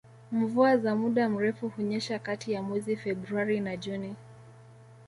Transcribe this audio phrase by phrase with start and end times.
[0.31, 4.15] Mvua za muda mrefu hunyesha kati ya mwezi Februari na Juni